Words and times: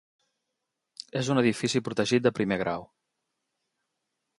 És 1.21 1.29
un 1.35 1.43
edifici 1.43 1.83
protegit 1.91 2.27
de 2.29 2.35
primer 2.41 2.61
grau. 2.67 2.89